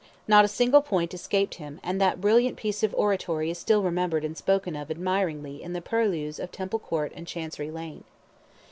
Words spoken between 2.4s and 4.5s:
piece of oratory is still remembered and